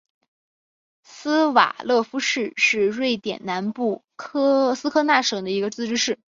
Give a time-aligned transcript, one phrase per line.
[1.03, 4.03] 斯瓦勒夫市是瑞典南部
[4.75, 6.17] 斯科讷省的一个自治市。